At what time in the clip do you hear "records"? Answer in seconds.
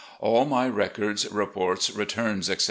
0.67-1.31